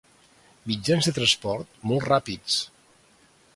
[0.69, 2.59] Mitjans de transport molt ràpids.